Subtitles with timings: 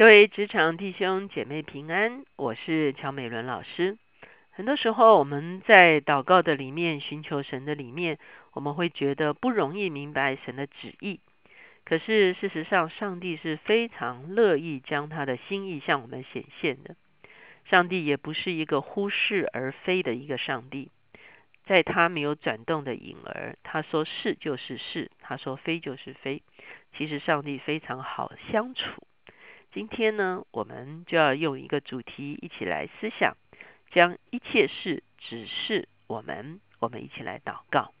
[0.00, 3.98] 各位职场弟兄姐妹平安，我是乔美伦老师。
[4.48, 8.18] 很多时候我们在祷告的里面寻求神的里面，
[8.54, 11.20] 我们会觉得不容易明白神的旨意。
[11.84, 16.96] 可是事实上，上帝是非常乐意将他的心意向我们显现的。
[17.66, 20.90] 上帝也不是一个忽视而非的一个上帝，
[21.66, 26.42] 在他没有转动的影儿，他说是就是是，他说非就是非。
[26.96, 29.06] 其实上帝非常好相处。
[29.72, 33.36] 今天呢，我们就要用一个主题一起来思想，
[33.90, 36.60] 将一切事指示我们。
[36.80, 37.92] 我们一起来祷告，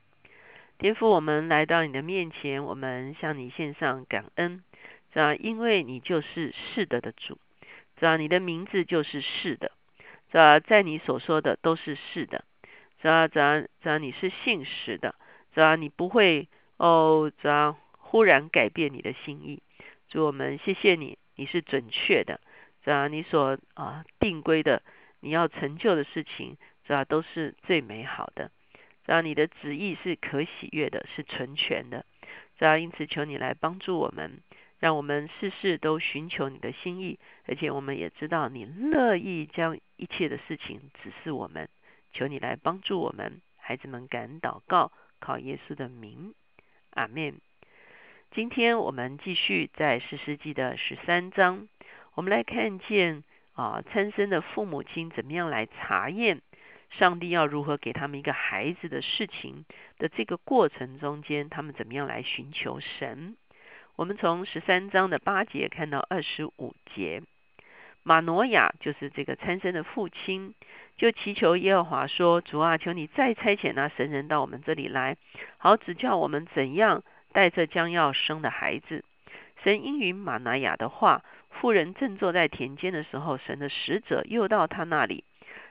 [0.78, 4.64] 天父，我们来到你的面前，我们向你献上感恩，
[5.12, 7.36] 知道因为你就是是的的主，
[7.98, 9.72] 知道你的名字就是是的，
[10.32, 12.42] 知道在你所说的都是是的，
[13.02, 15.14] 知道知道知道你是信实的，
[15.54, 19.62] 知道你不会哦，知道忽然改变你的心意。
[20.08, 21.18] 主我们谢谢你。
[21.40, 22.38] 你是准确的，
[22.84, 23.08] 是吧？
[23.08, 24.82] 你所啊定规的，
[25.20, 27.02] 你要成就的事情，是吧？
[27.06, 28.50] 都是最美好的，
[29.06, 29.22] 是吧？
[29.22, 32.04] 你的旨意是可喜悦的，是纯全的，
[32.58, 32.76] 是吧？
[32.76, 34.42] 因此求你来帮助我们，
[34.80, 41.70] 让我们事事都寻求你的心意，而且我们也知道你乐意将一切的事情指示我们。
[42.12, 46.34] 求你来帮助我们，孩子们感恩祷告，靠耶稣的名，
[46.90, 47.40] 阿门。
[48.32, 51.66] 今天我们继续在《诗诗记》的十三章，
[52.14, 56.40] 我们来看见啊，参生的父母亲怎么样来查验
[56.90, 59.64] 上帝要如何给他们一个孩子的事情
[59.98, 63.34] 的这个过程中间，他们怎么样来寻求神？
[63.96, 67.24] 我们从十三章的八节看到二十五节，
[68.04, 70.54] 马诺亚就是这个参生的父亲，
[70.96, 75.16] 就祈求耶和华说：“主啊，求你再差遣那神人到我们这里来，
[75.58, 79.04] 好指教我们怎样。”带着将要生的孩子，
[79.62, 81.22] 神应允玛拿雅的话。
[81.50, 85.24] 妇人正坐在田间的时候，神的使者又到她那里。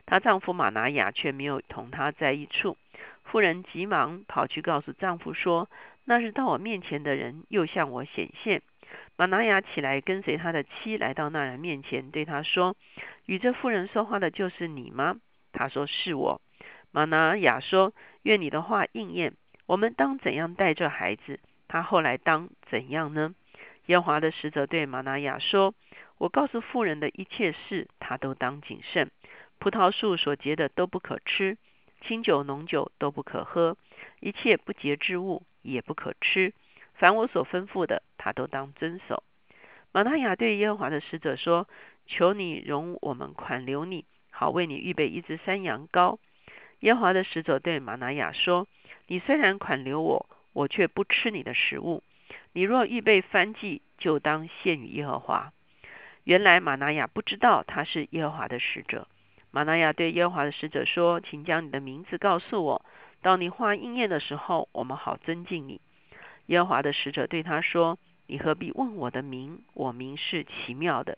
[0.05, 2.77] 她丈夫玛拿雅却没有同她在一处。
[3.23, 5.69] 妇人急忙跑去告诉丈夫说
[6.05, 8.61] ：“那日到我面前的人又向我显现。”
[9.15, 12.75] 玛拿雅起来跟随他的妻来到那人面前，对他说
[13.25, 15.15] ：“与这妇人说话的就是你吗？”
[15.53, 16.41] 他说：“是我。”
[16.91, 17.93] 玛拿雅说
[18.23, 19.33] ：“愿你的话应验。
[19.65, 23.33] 我们当怎样带着孩子？”他后来当怎样呢？
[23.85, 25.73] 耶和华的使者对玛拿雅说
[26.19, 29.09] ：“我告诉妇人的一切事，他都当谨慎。
[29.59, 31.57] 葡萄树所结的都不可吃，
[32.01, 33.77] 清酒浓酒都不可喝，
[34.19, 36.53] 一切不洁之物也不可吃。
[36.95, 39.23] 凡我所吩咐的，他都当遵守。”
[39.91, 41.67] 玛拿雅对耶和华的使者说
[42.05, 46.17] ：“求你容我们款留你，好为你预备一只山羊羔。”
[46.81, 48.67] 耶和华的使者对玛拿雅说
[49.07, 52.03] ：“你虽然款留我。”我却不吃你的食物。
[52.53, 55.51] 你若预备翻祭，就当献与耶和华。
[56.23, 59.07] 原来玛拿雅不知道他是耶和华的使者。
[59.51, 62.85] 玛拿雅对耶和华的使者说：“请将你的名字告诉我，
[63.21, 65.81] 到你话应验的时候，我们好尊敬你。”
[66.47, 69.63] 耶和华的使者对他说：“你何必问我的名？
[69.73, 71.17] 我名是奇妙的。”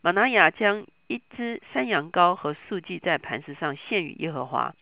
[0.00, 4.74] 玛拿雅将一只山羊羔和素祭在磐石上献与耶和华。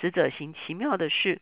[0.00, 1.40] 使者行奇妙的事。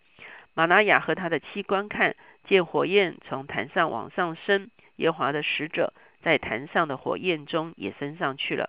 [0.59, 8.69] 玛拿雅和他的妻观看，见火焰从坛上往上升，耶华的使者在坛上的火焰中也升上去了。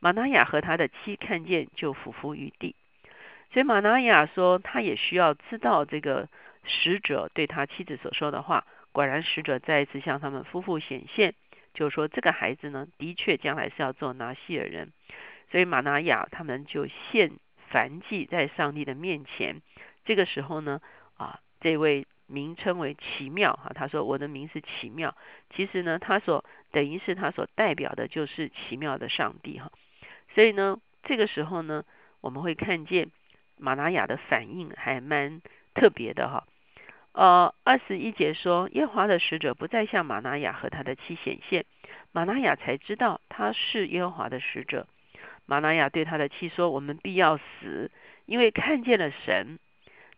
[0.00, 2.74] 玛拿雅和他的妻看见，就俯伏于地。
[3.52, 6.28] 所以玛拿雅说，他也需要知道这个
[6.64, 8.66] 使者对他妻子所说的话。
[8.90, 11.34] 果然，使者再一次向他们夫妇显现，
[11.72, 14.90] 就说这个孩子呢，的确将来是要做拿西尔人。
[15.52, 17.30] 所以玛拿雅他们就献
[17.70, 19.62] 燔祭在上帝的面前。
[20.04, 20.80] 这个时候呢。
[21.18, 25.14] 啊，这位名称为奇妙哈，他说我的名是奇妙。
[25.54, 29.70] 其实呢，他所等于是他所代表的就是奇妙的上帝哈。
[30.34, 31.84] 所以呢，这个时候呢，
[32.20, 33.10] 我们会看见
[33.56, 35.42] 玛拿雅的反应还蛮
[35.74, 36.46] 特别的哈。
[37.12, 41.64] 呃，二十一节说，耶和华的使者不再向玛拿雅和他的妻显现，
[42.12, 44.86] 玛拿雅才知道他是耶和华的使者。
[45.46, 47.90] 玛拿雅对他的妻说：“我们必要死，
[48.26, 49.58] 因为看见了神。”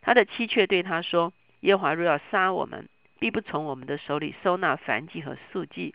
[0.01, 1.31] 他的妻却对他说
[1.61, 2.89] ：“耶华若要杀我们，
[3.19, 5.93] 必不从我们的手里收纳燔祭和素祭，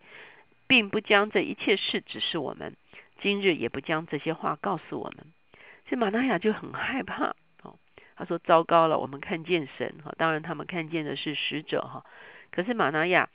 [0.67, 2.77] 并不将这一切事指示我们。
[3.21, 5.27] 今日也不将这些话告诉我们。”
[5.89, 7.79] 所以玛拿雅就很害怕哦。
[8.17, 12.05] 他说：“糟糕了，我们看见神哈，当然他们看见的是使者哈。
[12.51, 13.29] 可是玛拿雅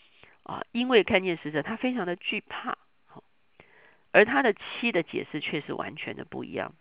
[0.44, 2.78] 啊，因为看见使者，他非常的惧怕。
[4.14, 6.74] 而他的妻的解释却是完全的不一样。”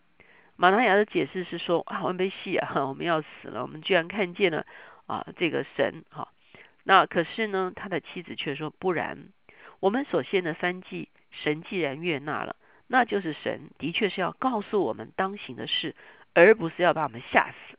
[0.61, 4.67] 马拿雅的解释是说啊，我们被戏啊， 我们要死了，我们居然看见了
[5.07, 6.29] 啊这个神哈。
[6.85, 9.31] 那可是呢，他的妻子却说不然，
[9.81, 12.57] 我们所献的三祭神既然悦纳了，
[12.89, 15.97] 那就是神的确是要告诉我们当行的事，
[16.35, 17.79] 而不是要把我们吓死。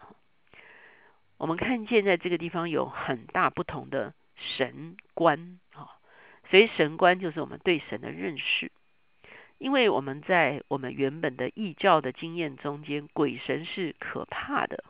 [1.38, 5.86] 我们看见在这个地方有很大不同的神观啊，
[6.50, 8.72] 所以神观就是我们对神的认识。
[9.62, 14.84] 因为我们在我们原本的异教的经验中间，鬼神是可怕的。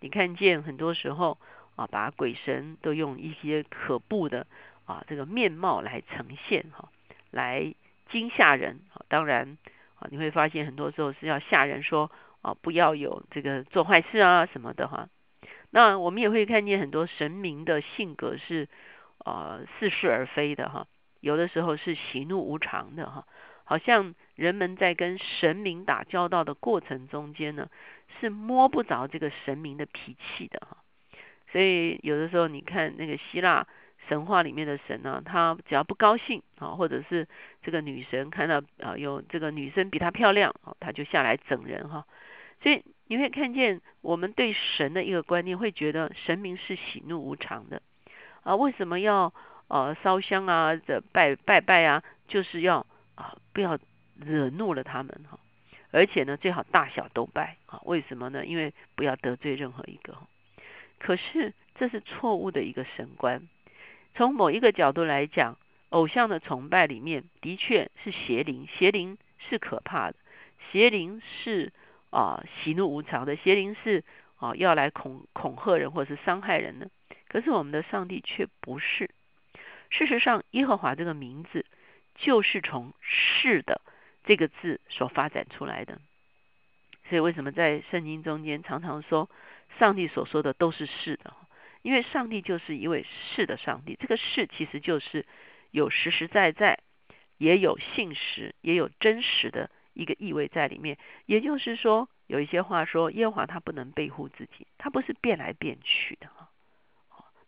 [0.00, 1.38] 你看见很多时候
[1.76, 4.48] 啊，把鬼神都用一些可怖的
[4.84, 6.88] 啊这个面貌来呈现哈，
[7.30, 7.72] 来
[8.10, 8.80] 惊吓人。
[9.06, 9.56] 当然
[9.94, 12.10] 啊，你会发现很多时候是要吓人，说
[12.42, 15.08] 啊不要有这个做坏事啊什么的哈。
[15.70, 18.68] 那我们也会看见很多神明的性格是
[19.18, 20.88] 啊似是而非的哈，
[21.20, 23.24] 有的时候是喜怒无常的哈。
[23.64, 27.68] 好像人们在跟神明打交道的过程中间呢，
[28.20, 30.76] 是摸不着这个神明的脾气的哈。
[31.50, 33.66] 所以有的时候你看那个希腊
[34.08, 37.26] 神话里面的神呢，他只要不高兴啊，或者是
[37.62, 42.04] 这个女神看到啊有这个女生比她漂亮啊，他就下来整人哈。
[42.62, 47.80] 所以你会看见我们对神的一个观念，会觉得神明是喜怒无常的
[48.42, 48.56] 啊。
[48.56, 49.32] 为什么要
[49.68, 52.86] 呃烧香啊、这拜拜拜啊，就是要。
[53.14, 53.78] 啊，不要
[54.18, 55.38] 惹怒了他们哈，
[55.90, 57.80] 而且呢，最好大小都拜啊。
[57.84, 58.44] 为什么呢？
[58.44, 60.16] 因为不要得罪任何一个。
[60.98, 63.42] 可是这是错误的一个神观。
[64.14, 65.58] 从某一个角度来讲，
[65.90, 70.16] 偶像的崇拜里面的确是邪灵，邪灵是可怕的，
[70.70, 71.72] 邪灵是
[72.10, 74.02] 啊喜怒无常的，邪灵是
[74.36, 76.88] 啊要来恐恐吓人或者是伤害人的。
[77.28, 79.10] 可是我们的上帝却不是。
[79.90, 81.64] 事实上，耶和华这个名字。
[82.14, 83.80] 就是从“是”的
[84.24, 86.00] 这个字所发展出来的，
[87.08, 89.28] 所以为什么在圣经中间常常说
[89.78, 91.34] 上帝所说的都是是的？
[91.82, 93.98] 因为上帝就是一位是的上帝。
[94.00, 95.26] 这个“是”其实就是
[95.70, 96.78] 有实实在在，
[97.36, 100.96] 也有信实，也有真实的一个意味在里面。
[101.26, 106.48] 也就是说，有一些话说耶和华他不能背负自己，他不是变来变去的哈，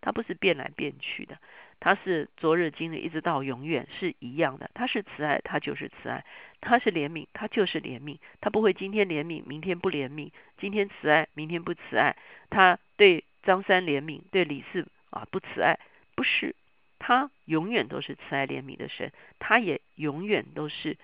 [0.02, 1.38] 他不是变来变去的。
[1.86, 6.24] 他是昨日今日一直到永远是一样的，他是慈爱，他就是慈爱；
[6.60, 8.18] 他是怜悯，他就是怜悯。
[8.40, 12.16] 他不会今天怜悯，明天不怜悯；今天慈爱，明天不慈爱。
[12.50, 15.78] 他对张三怜悯，对李四啊不慈爱，
[16.16, 16.56] 不是
[16.98, 20.98] 他永远都是慈爱怜悯的神，他也永远都是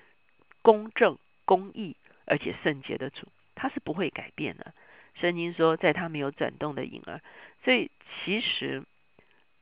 [0.62, 1.94] 公正、公义
[2.24, 4.74] 而且圣洁的主，他是不会改变的。
[5.14, 7.20] 圣经说，在他没有转动的影儿，
[7.62, 7.88] 所以
[8.24, 8.82] 其实。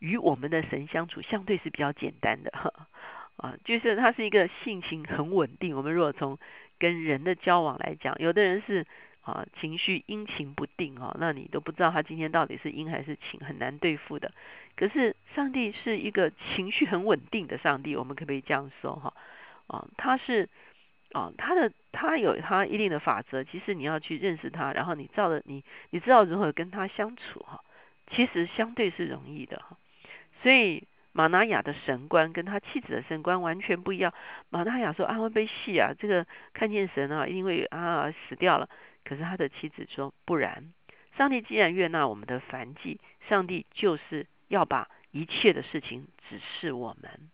[0.00, 2.50] 与我们的神相处相对是比较简单的
[3.36, 5.76] 啊，就是他是一个性情很稳定。
[5.76, 6.38] 我们如果从
[6.78, 8.86] 跟人的交往来讲，有的人是
[9.22, 14.32] 啊情绪阴晴不定哦，那你都不知道他今天到底是阴还是晴，很难对付的。
[14.76, 19.14] 可是上帝是一个情绪很稳定的上帝，我们可不可以这样说哈
[19.68, 19.86] 啊？
[19.96, 20.48] 他是
[21.12, 27.62] 啊，他的他有他一定的法则，其实你要去认识他，然后你照着你你知道如何跟他相处哈，
[28.10, 29.76] 其实相对是容易的哈。
[30.42, 34.14] 所以马拿雅的神官跟他妻子的神官完全不一样。
[34.48, 38.68] 马拿雅说：“啊，会被戏啊，这个看见神啊，因为啊死掉了。”
[39.04, 40.72] 可是他的妻子说：“不然，
[41.16, 47.30] 上帝既然悦纳我们的凡祭，上帝就是要把一切的事情指示我们。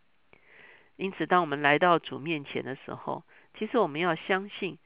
[0.96, 3.24] 因此，当我们来到主面前的时候，
[3.58, 4.78] 其实我们要相信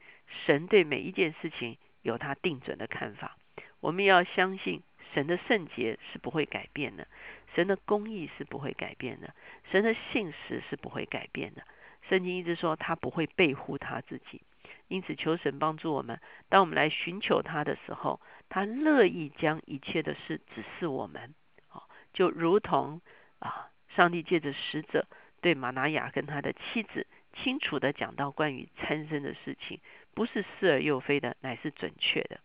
[0.45, 3.37] 神对每一件事情有他定准的看法。
[3.79, 7.07] 我们要相信神的圣洁是不会改变的。”
[7.53, 9.35] 神的公义是不会改变的，
[9.71, 11.61] 神的信实是不会改变的。
[12.07, 14.41] 圣经一直说他不会背负他自己，
[14.87, 16.17] 因此求神帮助我们。
[16.47, 21.33] 当我们来寻求他的时候，他乐意将一切的事指示我们。
[21.67, 23.01] 啊，就如同
[23.39, 25.05] 啊，上帝借着使者
[25.41, 29.81] 对马拿雅跟他的妻子清楚的讲到关于参生的事情，
[30.13, 32.39] 不是似而又非的，乃是准确的。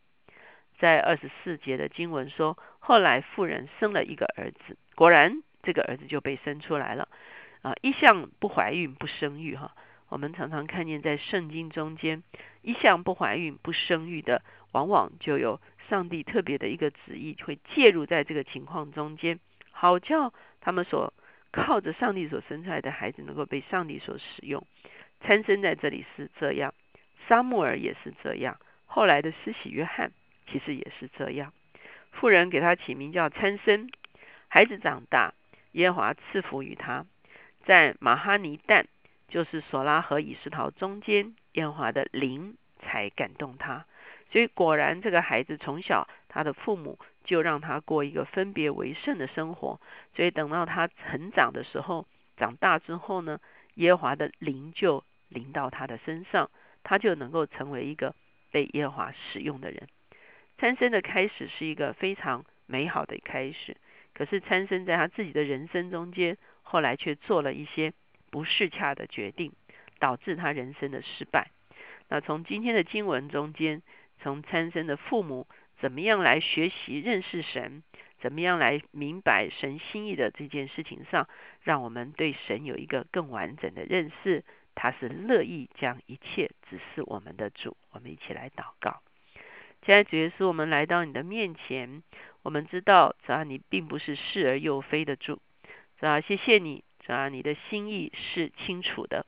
[0.78, 4.76] 在二十四节的经文说，后来妇人生了一个儿子。
[4.94, 7.08] 果然，这个儿子就被生出来了。
[7.62, 9.74] 啊，一向不怀孕不生育哈，
[10.08, 12.22] 我们常常看见在圣经中间，
[12.62, 14.42] 一向不怀孕不生育的，
[14.72, 19.40] 往往就有上帝特别的一个旨意，会介入在这个情况中间，
[19.72, 21.12] 好叫他们所
[21.50, 24.64] 靠着上帝所生出来的孩子能够被上帝所使用。
[25.22, 26.72] 参生在这里是这样，
[27.26, 30.12] 沙穆尔也是这样，后来的施洗约翰
[30.46, 31.52] 其实也是这样。
[32.12, 33.90] 妇人给他起名叫参生。
[34.48, 35.34] 孩子长大，
[35.72, 37.04] 耶华赐福于他，
[37.64, 38.84] 在马哈尼旦，
[39.28, 43.84] 就是索拉和以斯陶中间，耶华的灵才感动他。
[44.30, 49.80] 所以果然，这个孩子从小，他的父母就让他过一个分别为圣的生活。
[50.14, 53.40] 所以等到他成长的时候，长大之后呢，
[53.74, 56.50] 耶华的灵就临到他的身上，
[56.82, 58.14] 他就能够成为一个
[58.50, 59.88] 被耶和华使用的人。
[60.58, 63.76] 参生的开始是一个非常美好的开始，
[64.14, 67.92] 可是参生在他自己的人生中间，后来却做了一些
[68.30, 69.52] 不适恰的决定，
[69.98, 71.50] 导致他人生的失败。
[72.08, 73.82] 那从今天的经文中间，
[74.22, 75.46] 从参生的父母
[75.78, 77.82] 怎么样来学习认识神，
[78.20, 81.28] 怎么样来明白神心意的这件事情上，
[81.62, 84.42] 让我们对神有一个更完整的认识。
[84.74, 87.76] 他是乐意将一切指示我们的主。
[87.90, 89.02] 我们一起来祷告。
[89.86, 92.02] 现在主耶稣，我们来到你的面前，
[92.42, 95.38] 我们知道，主啊，你并不是是而又非的主。
[96.00, 99.24] 主啊，谢谢你，主啊，你的心意是清楚的。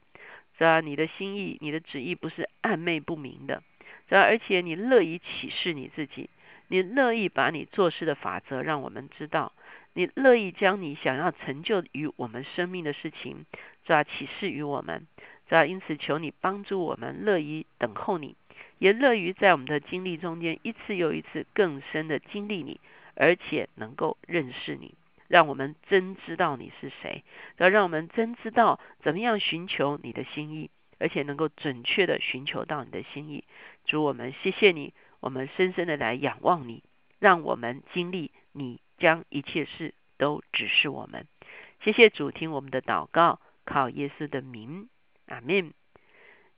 [0.59, 3.63] 主啊，你的心意、你的旨意不是暧昧不明的。
[4.09, 6.29] 主啊，而且你乐意启示你自己，
[6.67, 9.53] 你乐意把你做事的法则让我们知道，
[9.93, 13.47] 你乐意将你想要成就于我们生命的事情，
[13.85, 15.07] 主啊，启示于我们。
[15.49, 18.35] 主啊，因此求你帮助我们，乐意等候你，
[18.79, 22.81] 也乐于在我们的经历中间一次又一次更深的经历你，
[23.15, 24.95] 而且能够认识你。
[25.27, 27.23] 让我们真知道你是谁，
[27.59, 33.45] 要让我们真知道怎么样寻求你的心意，而且能够准确的寻求到你的心意。
[33.85, 36.83] 主，我们谢谢你，我们深深的来仰望你，
[37.19, 41.27] 让我们经历你将一切事都指示我们。
[41.85, 44.89] 谢谢主，听我们的祷告，靠耶稣的名，
[45.27, 45.75] 阿门。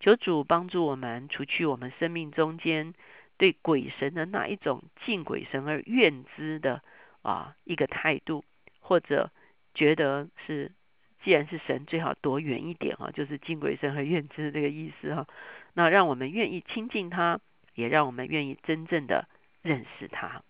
[0.01, 2.95] 求主帮助我们，除去我们生命中间
[3.39, 6.83] 对鬼神的那一种敬鬼神而怨之的
[7.23, 8.45] 啊一个态度。
[8.83, 9.31] 或者
[9.73, 10.73] 觉得是，
[11.23, 15.29] 既然是神，最好躲远一点哈，就是敬鬼神和怨之这个意思哈。
[15.75, 17.39] 那让我们愿意亲近他，
[17.75, 19.29] 也让我们愿意真正的
[19.63, 20.43] 认识他。